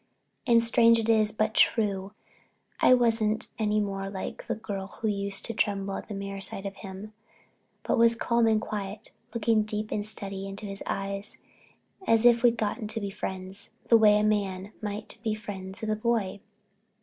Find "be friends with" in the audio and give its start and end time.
15.21-15.91